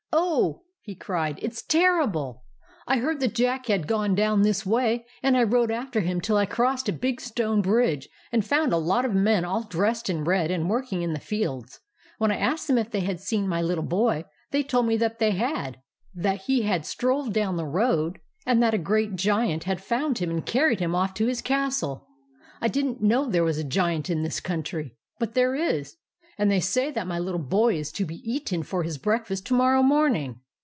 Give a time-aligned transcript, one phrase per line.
[0.13, 2.43] "Oh," he cried, "it's terrible!
[2.85, 6.35] I heard that Jack had gone down this way, and I rode after him till
[6.35, 10.23] I crossed a big stone bridge, and found a lot of men all dressed in
[10.25, 11.79] red and working in the fields.
[12.17, 15.19] When I asked them if they had seen my little boy, they told me that
[15.19, 15.77] they had;
[16.13, 18.79] that he had 2io THE ADVENTURES OF MABEL strolled down that road, and that a
[18.79, 22.05] great Giant had found him and carried him off to nis castle.
[22.59, 25.95] I did n't know there was a Giant in this country; but there is;
[26.37, 29.53] and they say that my little boy is to be eaten for his breakfast to
[29.53, 30.39] morrow morning